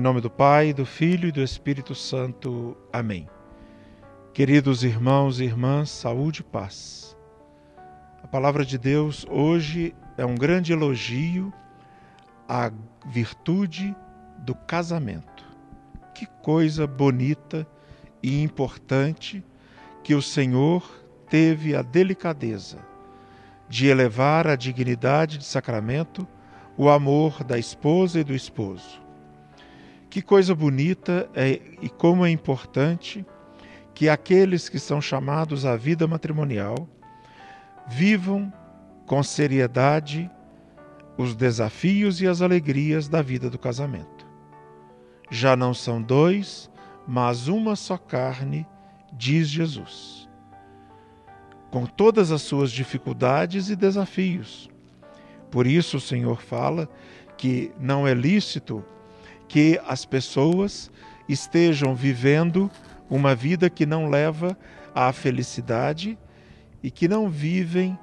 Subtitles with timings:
[0.00, 2.74] Em nome do Pai, do Filho e do Espírito Santo.
[2.90, 3.28] Amém.
[4.32, 7.14] Queridos irmãos e irmãs, saúde e paz.
[8.22, 11.52] A palavra de Deus hoje é um grande elogio
[12.48, 12.72] à
[13.12, 13.94] virtude
[14.38, 15.44] do casamento.
[16.14, 17.66] Que coisa bonita
[18.22, 19.44] e importante
[20.02, 20.82] que o Senhor
[21.28, 22.78] teve a delicadeza
[23.68, 26.26] de elevar à dignidade de sacramento
[26.74, 29.09] o amor da esposa e do esposo.
[30.10, 33.24] Que coisa bonita é, e como é importante
[33.94, 36.88] que aqueles que são chamados à vida matrimonial
[37.86, 38.52] vivam
[39.06, 40.28] com seriedade
[41.16, 44.26] os desafios e as alegrias da vida do casamento.
[45.30, 46.68] Já não são dois,
[47.06, 48.66] mas uma só carne,
[49.12, 50.28] diz Jesus.
[51.70, 54.68] Com todas as suas dificuldades e desafios.
[55.52, 56.88] Por isso o Senhor fala
[57.36, 58.84] que não é lícito
[59.50, 60.88] que as pessoas
[61.28, 62.70] estejam vivendo
[63.10, 64.56] uma vida que não leva
[64.94, 66.16] à felicidade
[66.80, 67.98] e que não vivem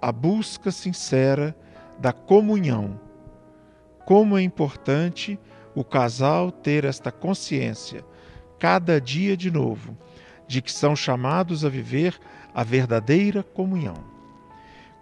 [0.00, 1.54] a busca sincera
[1.98, 2.98] da comunhão.
[4.06, 5.38] Como é importante
[5.74, 8.02] o casal ter esta consciência,
[8.58, 9.94] cada dia de novo,
[10.46, 12.18] de que são chamados a viver
[12.54, 14.02] a verdadeira comunhão.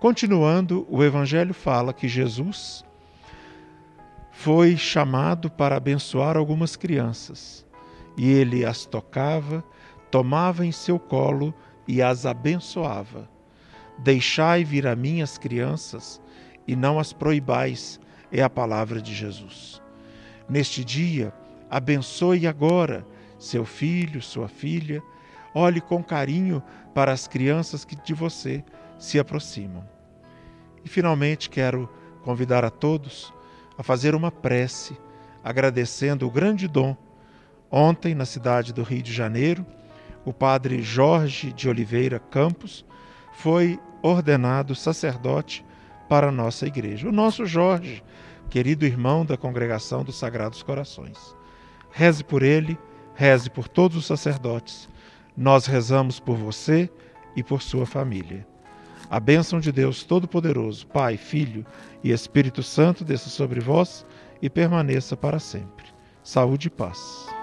[0.01, 2.85] Continuando, o Evangelho fala que Jesus
[4.47, 7.67] foi chamado para abençoar algumas crianças.
[8.17, 9.65] E ele as tocava,
[10.09, 11.53] tomava em seu colo
[11.85, 13.29] e as abençoava.
[13.99, 16.23] Deixai vir a mim as crianças
[16.65, 17.99] e não as proibais,
[18.31, 19.83] é a palavra de Jesus.
[20.49, 21.35] Neste dia,
[21.69, 23.05] abençoe agora
[23.41, 25.03] seu filho, sua filha.
[25.53, 26.63] Olhe com carinho
[26.95, 28.63] para as crianças que de você
[28.97, 29.83] se aproximam.
[30.85, 31.89] E finalmente quero
[32.23, 33.35] convidar a todos
[33.77, 34.97] a fazer uma prece,
[35.43, 36.97] agradecendo o grande dom.
[37.71, 39.67] Ontem, na cidade do Rio de Janeiro,
[40.25, 42.85] o padre Jorge de Oliveira Campos
[43.33, 45.65] foi ordenado sacerdote
[46.09, 47.09] para a nossa igreja.
[47.09, 48.03] O nosso Jorge,
[48.49, 51.37] querido irmão da congregação dos Sagrados Corações.
[51.91, 52.79] Reze por ele,
[53.15, 54.89] reze por todos os sacerdotes.
[55.37, 56.91] Nós rezamos por você
[57.35, 58.47] e por sua família.
[59.09, 61.65] A bênção de Deus Todo-Poderoso, Pai, Filho
[62.03, 64.05] e Espírito Santo desça sobre vós
[64.43, 65.87] e permaneça para sempre.
[66.23, 67.36] Saúde e paz.